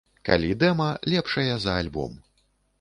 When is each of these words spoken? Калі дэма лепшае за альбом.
Калі 0.29 0.47
дэма 0.63 0.87
лепшае 1.15 1.47
за 1.59 1.79
альбом. 1.85 2.19